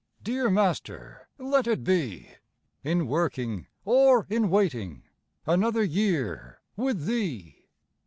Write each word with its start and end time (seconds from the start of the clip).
Dear 0.23 0.49
Master, 0.49 1.27
let 1.37 1.67
it 1.67 1.83
be 1.83 2.29
In 2.83 3.05
working 3.05 3.67
or 3.85 4.25
in 4.31 4.49
waiting, 4.49 5.03
Another 5.45 5.83
year 5.83 6.59
with 6.75 7.05
Thee. 7.05 7.67